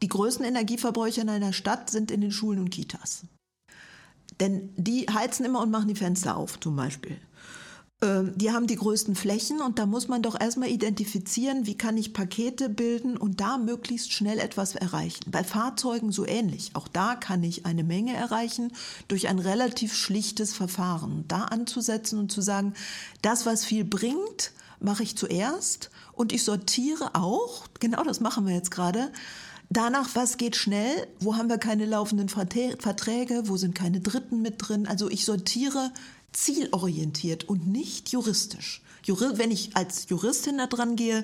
die 0.01 0.07
größten 0.07 0.45
Energieverbräuche 0.45 1.21
in 1.21 1.29
einer 1.29 1.53
Stadt 1.53 1.89
sind 1.89 2.09
in 2.09 2.21
den 2.21 2.31
Schulen 2.31 2.59
und 2.59 2.71
Kitas. 2.71 3.23
Denn 4.39 4.73
die 4.75 5.05
heizen 5.05 5.45
immer 5.45 5.61
und 5.61 5.69
machen 5.69 5.87
die 5.87 5.95
Fenster 5.95 6.35
auf, 6.35 6.59
zum 6.59 6.75
Beispiel. 6.75 7.17
Ähm, 8.01 8.33
die 8.35 8.51
haben 8.51 8.67
die 8.67 8.75
größten 8.75 9.15
Flächen 9.15 9.61
und 9.61 9.77
da 9.77 9.85
muss 9.85 10.07
man 10.07 10.21
doch 10.21 10.39
erstmal 10.39 10.69
identifizieren, 10.69 11.67
wie 11.67 11.77
kann 11.77 11.97
ich 11.97 12.13
Pakete 12.13 12.69
bilden 12.69 13.15
und 13.15 13.39
da 13.39 13.57
möglichst 13.57 14.11
schnell 14.11 14.39
etwas 14.39 14.75
erreichen. 14.75 15.29
Bei 15.29 15.43
Fahrzeugen 15.43 16.11
so 16.11 16.25
ähnlich. 16.25 16.71
Auch 16.73 16.87
da 16.87 17.15
kann 17.15 17.43
ich 17.43 17.65
eine 17.65 17.83
Menge 17.83 18.15
erreichen 18.15 18.71
durch 19.07 19.27
ein 19.27 19.39
relativ 19.39 19.93
schlichtes 19.93 20.53
Verfahren. 20.53 21.25
Da 21.27 21.45
anzusetzen 21.45 22.17
und 22.17 22.31
zu 22.31 22.41
sagen, 22.41 22.73
das, 23.21 23.45
was 23.45 23.65
viel 23.65 23.85
bringt, 23.85 24.51
mache 24.79 25.03
ich 25.03 25.15
zuerst 25.15 25.91
und 26.13 26.33
ich 26.33 26.43
sortiere 26.43 27.13
auch, 27.13 27.67
genau 27.79 28.03
das 28.03 28.19
machen 28.19 28.47
wir 28.47 28.55
jetzt 28.55 28.71
gerade, 28.71 29.11
Danach, 29.73 30.09
was 30.15 30.35
geht 30.35 30.57
schnell? 30.57 31.07
Wo 31.21 31.37
haben 31.37 31.47
wir 31.47 31.57
keine 31.57 31.85
laufenden 31.85 32.27
Verträge? 32.27 33.43
Wo 33.45 33.55
sind 33.55 33.73
keine 33.73 34.01
Dritten 34.01 34.41
mit 34.41 34.55
drin? 34.57 34.85
Also 34.85 35.09
ich 35.09 35.23
sortiere 35.23 35.91
zielorientiert 36.33 37.45
und 37.45 37.67
nicht 37.67 38.09
juristisch. 38.09 38.81
Wenn 39.07 39.49
ich 39.49 39.77
als 39.77 40.09
Juristin 40.09 40.57
da 40.57 40.67
dran 40.67 40.97
gehe, 40.97 41.23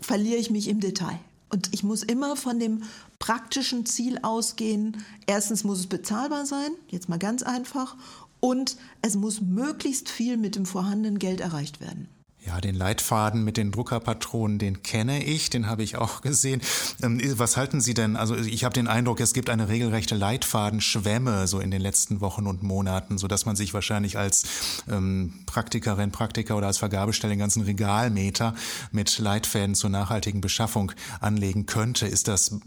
verliere 0.00 0.38
ich 0.38 0.50
mich 0.50 0.68
im 0.68 0.80
Detail. 0.80 1.18
Und 1.50 1.74
ich 1.74 1.82
muss 1.82 2.02
immer 2.02 2.36
von 2.36 2.58
dem 2.58 2.84
praktischen 3.18 3.84
Ziel 3.84 4.18
ausgehen. 4.22 5.04
Erstens 5.26 5.62
muss 5.62 5.80
es 5.80 5.86
bezahlbar 5.86 6.46
sein, 6.46 6.70
jetzt 6.88 7.10
mal 7.10 7.18
ganz 7.18 7.42
einfach. 7.42 7.96
Und 8.40 8.78
es 9.02 9.14
muss 9.14 9.42
möglichst 9.42 10.08
viel 10.08 10.38
mit 10.38 10.56
dem 10.56 10.64
vorhandenen 10.64 11.18
Geld 11.18 11.42
erreicht 11.42 11.82
werden. 11.82 12.08
Ja, 12.46 12.60
den 12.60 12.74
Leitfaden 12.74 13.42
mit 13.42 13.56
den 13.56 13.72
Druckerpatronen, 13.72 14.58
den 14.58 14.82
kenne 14.82 15.24
ich, 15.24 15.48
den 15.48 15.66
habe 15.66 15.82
ich 15.82 15.96
auch 15.96 16.20
gesehen. 16.20 16.60
Ähm, 17.02 17.18
was 17.38 17.56
halten 17.56 17.80
Sie 17.80 17.94
denn? 17.94 18.16
Also 18.16 18.36
ich 18.36 18.64
habe 18.64 18.74
den 18.74 18.86
Eindruck, 18.86 19.20
es 19.20 19.32
gibt 19.32 19.48
eine 19.48 19.68
regelrechte 19.68 20.14
Leitfadenschwemme 20.14 21.46
so 21.46 21.58
in 21.58 21.70
den 21.70 21.80
letzten 21.80 22.20
Wochen 22.20 22.46
und 22.46 22.62
Monaten, 22.62 23.16
so 23.16 23.28
dass 23.28 23.46
man 23.46 23.56
sich 23.56 23.72
wahrscheinlich 23.72 24.18
als 24.18 24.44
ähm, 24.90 25.44
Praktikerin, 25.46 26.10
Praktiker 26.10 26.58
oder 26.58 26.66
als 26.66 26.76
Vergabestelle 26.76 27.32
den 27.32 27.38
ganzen 27.38 27.62
Regalmeter 27.62 28.54
mit 28.92 29.18
Leitfäden 29.18 29.74
zur 29.74 29.88
nachhaltigen 29.88 30.42
Beschaffung 30.42 30.92
anlegen 31.20 31.64
könnte. 31.64 32.06
Ist 32.06 32.28
das 32.28 32.58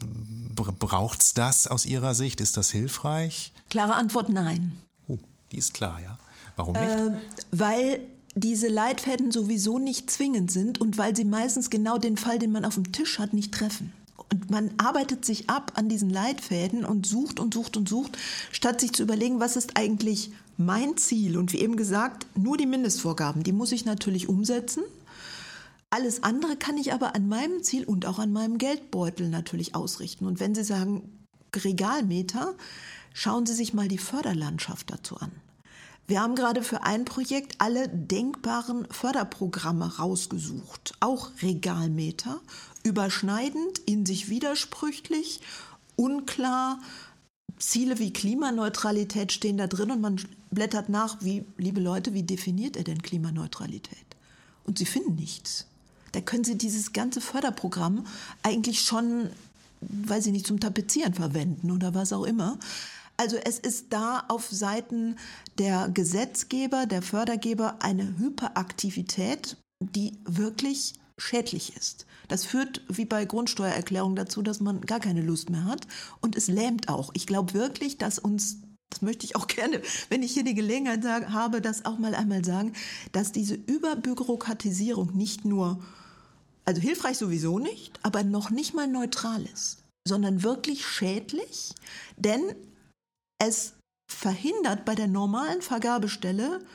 braucht's 0.55 1.35
das 1.35 1.67
aus 1.67 1.85
Ihrer 1.85 2.15
Sicht? 2.15 2.41
Ist 2.41 2.57
das 2.57 2.71
hilfreich? 2.71 3.53
Klare 3.69 3.93
Antwort: 3.93 4.29
Nein. 4.29 4.71
Oh, 5.07 5.19
die 5.51 5.57
ist 5.59 5.75
klar, 5.75 5.99
ja. 6.03 6.17
Warum 6.55 6.73
nicht? 6.73 6.83
Äh, 6.83 7.11
weil 7.51 7.99
diese 8.39 8.67
Leitfäden 8.67 9.31
sowieso 9.31 9.79
nicht 9.79 10.11
zwingend 10.11 10.51
sind 10.51 10.79
und 10.79 10.97
weil 10.97 11.15
sie 11.15 11.25
meistens 11.25 11.69
genau 11.69 11.97
den 11.97 12.17
Fall, 12.17 12.39
den 12.39 12.51
man 12.51 12.65
auf 12.65 12.75
dem 12.75 12.91
Tisch 12.91 13.19
hat, 13.19 13.33
nicht 13.33 13.53
treffen. 13.53 13.91
Und 14.31 14.51
man 14.51 14.71
arbeitet 14.77 15.25
sich 15.25 15.49
ab 15.49 15.71
an 15.75 15.89
diesen 15.89 16.09
Leitfäden 16.09 16.85
und 16.85 17.05
sucht 17.05 17.39
und 17.39 17.53
sucht 17.53 17.77
und 17.77 17.87
sucht, 17.87 18.17
statt 18.51 18.81
sich 18.81 18.93
zu 18.93 19.03
überlegen, 19.03 19.39
was 19.39 19.55
ist 19.55 19.77
eigentlich 19.77 20.31
mein 20.57 20.97
Ziel. 20.97 21.37
Und 21.37 21.53
wie 21.53 21.59
eben 21.59 21.77
gesagt, 21.77 22.27
nur 22.35 22.57
die 22.57 22.65
Mindestvorgaben, 22.65 23.43
die 23.43 23.53
muss 23.53 23.71
ich 23.71 23.85
natürlich 23.85 24.27
umsetzen. 24.27 24.83
Alles 25.89 26.23
andere 26.23 26.57
kann 26.57 26.77
ich 26.77 26.93
aber 26.93 27.15
an 27.15 27.29
meinem 27.29 27.63
Ziel 27.63 27.85
und 27.85 28.05
auch 28.05 28.19
an 28.19 28.33
meinem 28.33 28.57
Geldbeutel 28.57 29.29
natürlich 29.29 29.73
ausrichten. 29.73 30.25
Und 30.25 30.39
wenn 30.39 30.53
Sie 30.53 30.65
sagen 30.65 31.09
Regalmeter, 31.55 32.53
schauen 33.13 33.45
Sie 33.45 33.53
sich 33.53 33.73
mal 33.73 33.87
die 33.87 33.97
Förderlandschaft 33.97 34.91
dazu 34.91 35.17
an. 35.17 35.31
Wir 36.09 36.21
haben 36.21 36.35
gerade 36.35 36.63
für 36.63 36.83
ein 36.83 37.03
Projekt 37.03 37.55
alle 37.59 37.89
denkbaren 37.89 38.87
Förderprogramme 38.89 39.97
rausgesucht, 39.97 40.93
auch 41.01 41.31
Regalmeter, 41.41 42.39
überschneidend, 42.83 43.79
in 43.79 44.05
sich 44.05 44.29
widersprüchlich, 44.29 45.41
unklar. 45.97 46.79
Ziele 47.59 47.99
wie 47.99 48.13
Klimaneutralität 48.13 49.33
stehen 49.33 49.57
da 49.57 49.67
drin 49.67 49.91
und 49.91 49.99
man 49.99 50.21
blättert 50.49 50.87
nach, 50.87 51.17
wie, 51.21 51.43
liebe 51.57 51.81
Leute, 51.81 52.13
wie 52.13 52.23
definiert 52.23 52.77
er 52.77 52.85
denn 52.85 53.01
Klimaneutralität? 53.01 54.05
Und 54.63 54.77
Sie 54.77 54.85
finden 54.85 55.15
nichts. 55.15 55.65
Da 56.13 56.21
können 56.21 56.45
Sie 56.45 56.57
dieses 56.57 56.93
ganze 56.93 57.19
Förderprogramm 57.19 58.05
eigentlich 58.43 58.79
schon, 58.79 59.29
weiß 59.81 60.27
ich 60.27 60.31
nicht, 60.31 60.47
zum 60.47 60.61
Tapezieren 60.61 61.15
verwenden 61.15 61.69
oder 61.71 61.93
was 61.93 62.13
auch 62.13 62.23
immer. 62.23 62.57
Also 63.17 63.37
es 63.37 63.57
ist 63.57 63.87
da 63.89 64.25
auf 64.27 64.47
Seiten 64.47 65.15
der 65.57 65.89
Gesetzgeber, 65.89 66.85
der 66.85 67.01
Fördergeber 67.01 67.77
eine 67.81 68.17
Hyperaktivität, 68.19 69.57
die 69.79 70.19
wirklich 70.23 70.93
schädlich 71.17 71.75
ist. 71.75 72.05
Das 72.27 72.45
führt 72.45 72.83
wie 72.87 73.05
bei 73.05 73.25
Grundsteuererklärung 73.25 74.15
dazu, 74.15 74.43
dass 74.43 74.59
man 74.59 74.81
gar 74.81 74.99
keine 74.99 75.21
Lust 75.21 75.49
mehr 75.49 75.65
hat 75.65 75.87
und 76.21 76.35
es 76.35 76.47
lähmt 76.47 76.89
auch. 76.89 77.09
Ich 77.15 77.25
glaube 77.25 77.53
wirklich, 77.53 77.97
dass 77.97 78.19
uns 78.19 78.61
das 78.89 79.01
möchte 79.01 79.25
ich 79.25 79.35
auch 79.35 79.47
gerne, 79.47 79.81
wenn 80.09 80.23
ich 80.23 80.33
hier 80.33 80.43
die 80.43 80.53
Gelegenheit 80.53 81.03
habe, 81.03 81.59
das 81.59 81.85
auch 81.85 81.97
mal 81.97 82.15
einmal 82.15 82.45
sagen, 82.45 82.73
dass 83.11 83.31
diese 83.31 83.55
Überbürokratisierung 83.55 85.15
nicht 85.15 85.43
nur, 85.43 85.83
also 86.65 86.81
hilfreich 86.81 87.17
sowieso 87.17 87.59
nicht, 87.59 87.99
aber 88.03 88.23
noch 88.23 88.49
nicht 88.49 88.73
mal 88.73 88.87
neutral 88.87 89.43
ist, 89.53 89.83
sondern 90.07 90.43
wirklich 90.43 90.85
schädlich, 90.85 91.73
denn 92.15 92.55
es 93.39 93.73
verhindert 94.11 94.85
bei 94.85 94.95
der 94.95 95.07
normalen 95.07 95.61
Vergabestelle, 95.61 96.65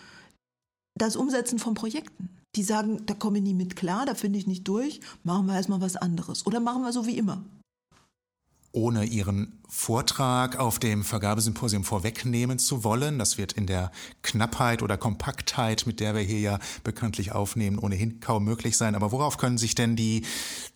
das 0.99 1.17
Umsetzen 1.17 1.59
von 1.59 1.75
Projekten. 1.75 2.29
Die 2.55 2.63
sagen, 2.63 3.07
da 3.07 3.15
komme 3.15 3.39
ich 3.39 3.45
nie 3.45 3.55
mit 3.55 3.77
klar, 3.77 4.05
da 4.05 4.15
finde 4.15 4.39
ich 4.39 4.47
nicht 4.47 4.69
durch, 4.69 5.01
machen 5.25 5.47
wir 5.47 5.55
erstmal 5.55 5.81
was 5.81 5.97
anderes. 5.97 6.47
Oder 6.47 6.61
machen 6.61 6.83
wir 6.83 6.93
so 6.93 7.07
wie 7.07 7.17
immer 7.17 7.43
ohne 8.73 9.05
Ihren 9.05 9.62
Vortrag 9.75 10.59
auf 10.59 10.79
dem 10.79 11.03
Vergabesymposium 11.03 11.83
vorwegnehmen 11.83 12.59
zu 12.59 12.85
wollen. 12.85 13.19
Das 13.19 13.39
wird 13.39 13.55
in 13.55 13.67
der 13.67 13.91
Knappheit 14.21 14.83
oder 14.83 14.99
Kompaktheit, 14.99 15.87
mit 15.87 15.99
der 15.99 16.15
wir 16.15 16.21
hier 16.21 16.41
ja 16.41 16.59
bekanntlich 16.85 17.33
aufnehmen, 17.33 17.79
ohnehin 17.79 18.21
kaum 18.21 18.45
möglich 18.45 18.77
sein. 18.77 18.95
Aber 18.95 19.13
worauf 19.13 19.39
können 19.39 19.57
sich 19.57 19.75
denn 19.75 19.97
die 19.97 20.27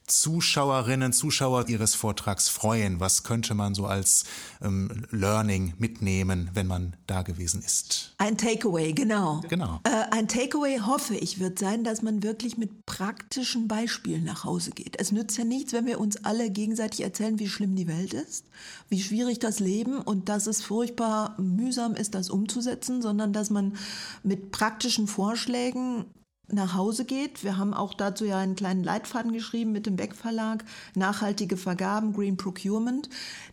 Zuschauerinnen, 0.06 1.12
Zuschauer 1.12 1.68
Ihres 1.68 1.94
Vortrags 1.94 2.48
freuen? 2.48 3.00
Was 3.00 3.24
könnte 3.24 3.54
man 3.54 3.74
so 3.74 3.86
als 3.86 4.24
ähm, 4.62 5.04
Learning 5.10 5.74
mitnehmen, 5.78 6.50
wenn 6.54 6.66
man 6.66 6.96
da 7.06 7.22
gewesen 7.22 7.62
ist? 7.62 8.14
Ein 8.18 8.38
Takeaway, 8.38 8.92
genau. 8.92 9.42
Genau. 9.48 9.80
Äh, 9.84 10.04
ein 10.12 10.28
Takeaway, 10.28 10.78
hoffe 10.78 11.16
ich, 11.16 11.40
wird 11.40 11.58
sein, 11.58 11.82
dass 11.82 12.02
man 12.02 12.22
wirklich 12.22 12.56
mit 12.56 12.86
praktischen 12.86 13.66
Beispielen 13.66 14.24
nach 14.24 14.44
Hause 14.44 14.70
geht. 14.70 14.98
Es 15.00 15.10
nützt 15.10 15.36
ja 15.38 15.44
nichts, 15.44 15.72
wenn 15.72 15.86
wir 15.86 15.98
uns 15.98 16.24
alle 16.24 16.50
gegenseitig 16.50 17.02
erzählen, 17.02 17.38
wie 17.38 17.48
schlimm 17.48 17.74
die 17.74 17.88
Welt 17.88 18.14
ist, 18.14 18.44
wie 18.88 19.00
schwierig 19.00 19.38
das 19.38 19.60
Leben 19.60 20.00
und 20.00 20.28
dass 20.28 20.46
es 20.46 20.62
furchtbar 20.62 21.34
mühsam 21.38 21.94
ist, 21.94 22.14
das 22.14 22.30
umzusetzen, 22.30 23.02
sondern 23.02 23.32
dass 23.32 23.50
man 23.50 23.76
mit 24.22 24.52
praktischen 24.52 25.06
Vorschlägen 25.06 26.06
nach 26.48 26.74
Hause 26.74 27.04
geht. 27.04 27.42
Wir 27.42 27.56
haben 27.56 27.74
auch 27.74 27.94
dazu 27.94 28.24
ja 28.24 28.38
einen 28.38 28.54
kleinen 28.54 28.84
Leitfaden 28.84 29.32
geschrieben 29.32 29.72
mit 29.72 29.86
dem 29.86 29.96
Beck 29.96 30.14
Verlag, 30.14 30.64
nachhaltige 30.94 31.56
Vergaben, 31.56 32.12
Green 32.12 32.36
Procurement, 32.36 33.08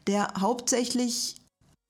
der 0.08 0.34
hauptsächlich 0.40 1.38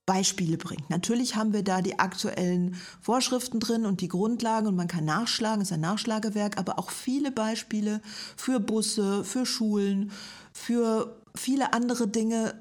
Beispiele 0.06 0.58
bringt. 0.58 0.90
Natürlich 0.90 1.36
haben 1.36 1.54
wir 1.54 1.64
da 1.64 1.82
die 1.82 2.00
aktuellen 2.00 2.76
Vorschriften 3.02 3.60
drin 3.60 3.86
und 3.86 4.02
die 4.02 4.10
Grundlagen 4.10 4.68
und 4.68 4.76
man 4.76 4.90
kann 4.90 5.06
nachschlagen, 5.06 5.62
ist 5.62 5.72
ein 5.72 5.80
Nachschlagewerk, 5.80 6.58
aber 6.58 6.78
auch 6.78 6.90
viele 6.90 7.32
Beispiele 7.32 8.02
für 8.36 8.60
Busse, 8.60 9.24
für 9.24 9.46
Schulen, 9.46 10.12
für 10.52 11.22
viele 11.36 11.74
andere 11.74 12.08
Dinge, 12.08 12.54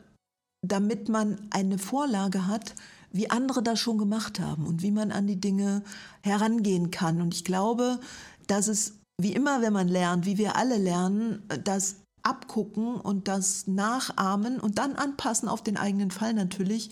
damit 0.62 1.08
man 1.08 1.38
eine 1.50 1.78
Vorlage 1.78 2.46
hat, 2.46 2.74
wie 3.10 3.30
andere 3.30 3.62
das 3.62 3.78
schon 3.78 3.98
gemacht 3.98 4.40
haben 4.40 4.66
und 4.66 4.82
wie 4.82 4.90
man 4.90 5.12
an 5.12 5.26
die 5.26 5.40
Dinge 5.40 5.82
herangehen 6.22 6.90
kann. 6.90 7.20
Und 7.20 7.34
ich 7.34 7.44
glaube, 7.44 8.00
dass 8.46 8.68
es 8.68 8.94
wie 9.20 9.34
immer, 9.34 9.60
wenn 9.60 9.72
man 9.72 9.88
lernt, 9.88 10.24
wie 10.24 10.38
wir 10.38 10.56
alle 10.56 10.78
lernen, 10.78 11.42
das 11.64 11.96
Abgucken 12.22 12.96
und 12.96 13.28
das 13.28 13.66
Nachahmen 13.66 14.60
und 14.60 14.78
dann 14.78 14.94
anpassen 14.94 15.48
auf 15.48 15.62
den 15.62 15.76
eigenen 15.76 16.10
Fall 16.10 16.32
natürlich 16.32 16.90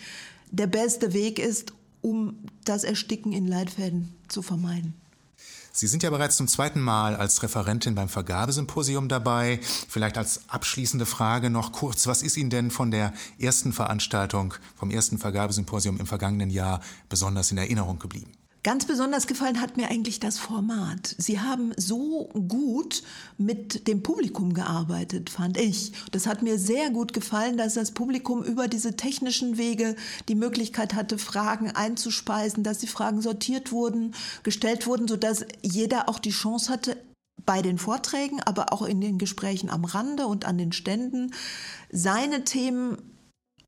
der 0.50 0.66
beste 0.66 1.12
Weg 1.12 1.38
ist, 1.38 1.72
um 2.02 2.44
das 2.64 2.84
Ersticken 2.84 3.32
in 3.32 3.46
Leitfäden 3.46 4.14
zu 4.28 4.42
vermeiden. 4.42 4.99
Sie 5.72 5.86
sind 5.86 6.02
ja 6.02 6.10
bereits 6.10 6.36
zum 6.36 6.48
zweiten 6.48 6.80
Mal 6.80 7.14
als 7.14 7.42
Referentin 7.42 7.94
beim 7.94 8.08
Vergabesymposium 8.08 9.08
dabei. 9.08 9.60
Vielleicht 9.88 10.18
als 10.18 10.48
abschließende 10.48 11.06
Frage 11.06 11.48
noch 11.48 11.72
kurz, 11.72 12.06
was 12.06 12.22
ist 12.22 12.36
Ihnen 12.36 12.50
denn 12.50 12.70
von 12.70 12.90
der 12.90 13.12
ersten 13.38 13.72
Veranstaltung, 13.72 14.54
vom 14.76 14.90
ersten 14.90 15.18
Vergabesymposium 15.18 15.98
im 15.98 16.06
vergangenen 16.06 16.50
Jahr 16.50 16.80
besonders 17.08 17.52
in 17.52 17.58
Erinnerung 17.58 17.98
geblieben? 17.98 18.32
Ganz 18.62 18.84
besonders 18.84 19.26
gefallen 19.26 19.58
hat 19.62 19.78
mir 19.78 19.88
eigentlich 19.88 20.20
das 20.20 20.38
Format. 20.38 21.14
Sie 21.16 21.40
haben 21.40 21.72
so 21.78 22.28
gut 22.48 23.02
mit 23.38 23.88
dem 23.88 24.02
Publikum 24.02 24.52
gearbeitet, 24.52 25.30
fand 25.30 25.56
ich. 25.56 25.92
Das 26.10 26.26
hat 26.26 26.42
mir 26.42 26.58
sehr 26.58 26.90
gut 26.90 27.14
gefallen, 27.14 27.56
dass 27.56 27.72
das 27.72 27.92
Publikum 27.92 28.42
über 28.42 28.68
diese 28.68 28.96
technischen 28.96 29.56
Wege 29.56 29.96
die 30.28 30.34
Möglichkeit 30.34 30.92
hatte, 30.92 31.16
Fragen 31.16 31.70
einzuspeisen, 31.70 32.62
dass 32.62 32.76
die 32.76 32.86
Fragen 32.86 33.22
sortiert 33.22 33.72
wurden, 33.72 34.14
gestellt 34.42 34.86
wurden, 34.86 35.08
sodass 35.08 35.46
jeder 35.62 36.10
auch 36.10 36.18
die 36.18 36.30
Chance 36.30 36.70
hatte, 36.70 36.98
bei 37.46 37.62
den 37.62 37.78
Vorträgen, 37.78 38.42
aber 38.42 38.74
auch 38.74 38.82
in 38.82 39.00
den 39.00 39.16
Gesprächen 39.16 39.70
am 39.70 39.86
Rande 39.86 40.26
und 40.26 40.44
an 40.44 40.58
den 40.58 40.72
Ständen 40.72 41.32
seine 41.90 42.44
Themen 42.44 42.98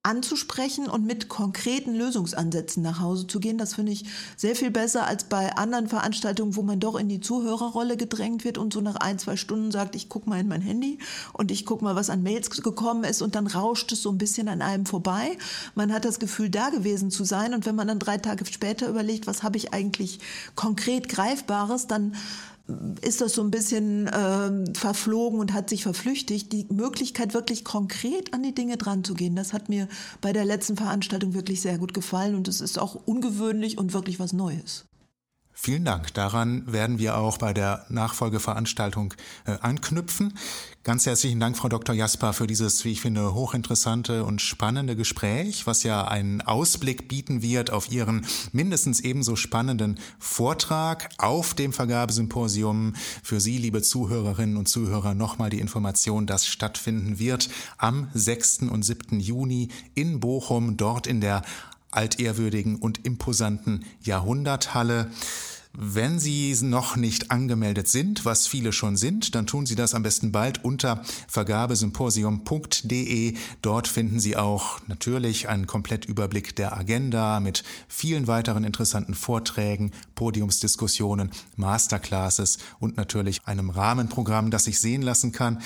anzusprechen 0.04 0.88
und 0.88 1.06
mit 1.06 1.28
konkreten 1.28 1.94
Lösungsansätzen 1.94 2.82
nach 2.82 2.98
Hause 2.98 3.28
zu 3.28 3.38
gehen. 3.38 3.56
Das 3.56 3.74
finde 3.74 3.92
ich 3.92 4.04
sehr 4.36 4.56
viel 4.56 4.72
besser 4.72 5.06
als 5.06 5.24
bei 5.24 5.54
anderen 5.54 5.88
Veranstaltungen, 5.88 6.56
wo 6.56 6.62
man 6.62 6.80
doch 6.80 6.96
in 6.96 7.08
die 7.08 7.20
Zuhörerrolle 7.20 7.96
gedrängt 7.96 8.44
wird 8.44 8.58
und 8.58 8.72
so 8.72 8.80
nach 8.80 8.96
ein, 8.96 9.20
zwei 9.20 9.36
Stunden 9.36 9.70
sagt, 9.70 9.94
ich 9.94 10.08
gucke 10.08 10.28
mal 10.28 10.40
in 10.40 10.48
mein 10.48 10.60
Handy 10.60 10.98
und 11.32 11.52
ich 11.52 11.64
gucke 11.64 11.84
mal, 11.84 11.94
was 11.94 12.10
an 12.10 12.24
Mails 12.24 12.50
gekommen 12.50 13.04
ist 13.04 13.22
und 13.22 13.36
dann 13.36 13.46
rauscht 13.46 13.92
es 13.92 14.02
so 14.02 14.10
ein 14.10 14.18
bisschen 14.18 14.48
an 14.48 14.60
einem 14.60 14.86
vorbei. 14.86 15.38
Man 15.76 15.92
hat 15.92 16.04
das 16.04 16.18
Gefühl, 16.18 16.50
da 16.50 16.70
gewesen 16.70 17.12
zu 17.12 17.22
sein 17.22 17.54
und 17.54 17.64
wenn 17.64 17.76
man 17.76 17.86
dann 17.86 18.00
drei 18.00 18.18
Tage 18.18 18.44
später 18.44 18.88
überlegt, 18.88 19.28
was 19.28 19.44
habe 19.44 19.56
ich 19.56 19.72
eigentlich 19.72 20.18
konkret 20.56 21.08
Greifbares, 21.08 21.86
dann 21.86 22.16
ist 23.00 23.20
das 23.20 23.34
so 23.34 23.42
ein 23.42 23.50
bisschen 23.50 24.06
äh, 24.06 24.74
verflogen 24.74 25.40
und 25.40 25.52
hat 25.52 25.68
sich 25.68 25.82
verflüchtigt. 25.82 26.52
Die 26.52 26.66
Möglichkeit, 26.70 27.34
wirklich 27.34 27.64
konkret 27.64 28.32
an 28.34 28.42
die 28.42 28.54
Dinge 28.54 28.76
dran 28.76 29.04
zu 29.04 29.14
gehen, 29.14 29.36
das 29.36 29.52
hat 29.52 29.68
mir 29.68 29.88
bei 30.20 30.32
der 30.32 30.44
letzten 30.44 30.76
Veranstaltung 30.76 31.34
wirklich 31.34 31.60
sehr 31.60 31.78
gut 31.78 31.94
gefallen 31.94 32.34
und 32.34 32.48
es 32.48 32.60
ist 32.60 32.78
auch 32.78 32.94
ungewöhnlich 32.94 33.78
und 33.78 33.92
wirklich 33.92 34.20
was 34.20 34.32
Neues. 34.32 34.86
Vielen 35.64 35.84
Dank. 35.84 36.12
Daran 36.14 36.64
werden 36.72 36.98
wir 36.98 37.16
auch 37.16 37.38
bei 37.38 37.52
der 37.52 37.86
Nachfolgeveranstaltung 37.88 39.14
äh, 39.46 39.52
anknüpfen. 39.60 40.36
Ganz 40.82 41.06
herzlichen 41.06 41.38
Dank, 41.38 41.56
Frau 41.56 41.68
Dr. 41.68 41.94
Jasper, 41.94 42.32
für 42.32 42.48
dieses, 42.48 42.84
wie 42.84 42.90
ich 42.90 43.00
finde, 43.00 43.32
hochinteressante 43.32 44.24
und 44.24 44.42
spannende 44.42 44.96
Gespräch, 44.96 45.64
was 45.64 45.84
ja 45.84 46.08
einen 46.08 46.40
Ausblick 46.40 47.06
bieten 47.06 47.42
wird 47.42 47.70
auf 47.70 47.92
Ihren 47.92 48.26
mindestens 48.50 48.98
ebenso 48.98 49.36
spannenden 49.36 50.00
Vortrag 50.18 51.10
auf 51.18 51.54
dem 51.54 51.72
Vergabesymposium. 51.72 52.94
Für 53.22 53.38
Sie, 53.38 53.58
liebe 53.58 53.82
Zuhörerinnen 53.82 54.56
und 54.56 54.68
Zuhörer, 54.68 55.14
nochmal 55.14 55.50
die 55.50 55.60
Information, 55.60 56.26
dass 56.26 56.44
stattfinden 56.44 57.20
wird 57.20 57.48
am 57.78 58.08
6. 58.14 58.62
und 58.62 58.82
7. 58.82 59.20
Juni 59.20 59.68
in 59.94 60.18
Bochum, 60.18 60.76
dort 60.76 61.06
in 61.06 61.20
der 61.20 61.42
altehrwürdigen 61.92 62.76
und 62.76 63.04
imposanten 63.06 63.84
Jahrhunderthalle. 64.02 65.12
Wenn 65.74 66.18
Sie 66.18 66.54
noch 66.60 66.96
nicht 66.96 67.30
angemeldet 67.30 67.88
sind, 67.88 68.26
was 68.26 68.46
viele 68.46 68.72
schon 68.72 68.98
sind, 68.98 69.34
dann 69.34 69.46
tun 69.46 69.64
Sie 69.64 69.74
das 69.74 69.94
am 69.94 70.02
besten 70.02 70.30
bald 70.30 70.62
unter 70.64 71.00
vergabesymposium.de. 71.28 73.34
Dort 73.62 73.88
finden 73.88 74.20
Sie 74.20 74.36
auch 74.36 74.80
natürlich 74.86 75.48
einen 75.48 75.66
Komplettüberblick 75.66 76.54
der 76.56 76.76
Agenda 76.76 77.40
mit 77.40 77.64
vielen 77.88 78.26
weiteren 78.26 78.64
interessanten 78.64 79.14
Vorträgen, 79.14 79.92
Podiumsdiskussionen, 80.14 81.30
Masterclasses 81.56 82.58
und 82.78 82.98
natürlich 82.98 83.40
einem 83.46 83.70
Rahmenprogramm, 83.70 84.50
das 84.50 84.64
sich 84.64 84.78
sehen 84.78 85.00
lassen 85.00 85.32
kann. 85.32 85.62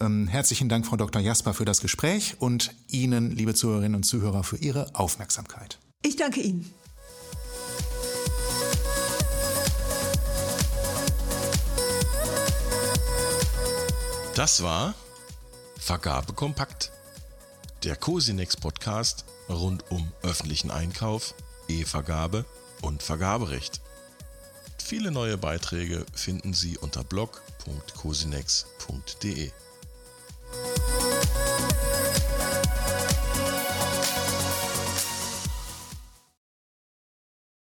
Ähm, 0.00 0.26
herzlichen 0.26 0.70
Dank, 0.70 0.86
Frau 0.86 0.96
Dr. 0.96 1.20
Jasper, 1.20 1.52
für 1.52 1.66
das 1.66 1.82
Gespräch 1.82 2.36
und 2.38 2.74
Ihnen, 2.88 3.30
liebe 3.30 3.52
Zuhörerinnen 3.52 3.96
und 3.96 4.04
Zuhörer, 4.04 4.42
für 4.42 4.56
Ihre 4.56 4.94
Aufmerksamkeit. 4.94 5.78
Ich 6.02 6.16
danke 6.16 6.40
Ihnen. 6.40 6.72
Das 14.40 14.62
war 14.62 14.94
Vergabe 15.78 16.32
kompakt. 16.32 16.90
Der 17.84 17.94
Cosinex 17.94 18.56
Podcast 18.56 19.26
rund 19.50 19.84
um 19.90 20.10
öffentlichen 20.22 20.70
Einkauf, 20.70 21.34
E-Vergabe 21.68 22.46
und 22.80 23.02
Vergaberecht. 23.02 23.82
Viele 24.82 25.10
neue 25.10 25.36
Beiträge 25.36 26.06
finden 26.14 26.54
Sie 26.54 26.78
unter 26.78 27.04
blog.cosinex.de. 27.04 29.52